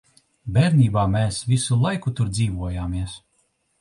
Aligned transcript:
Bērnībā 0.53 1.03
mēs 1.15 1.37
visu 1.53 1.77
laiku 1.85 2.15
tur 2.21 2.33
dzīvojāmies. 2.39 3.19